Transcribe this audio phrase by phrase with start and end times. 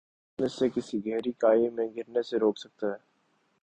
[0.39, 2.97] تو کون اسے کسی گہری کھائی میں گرنے سے روک سکتا ہے۔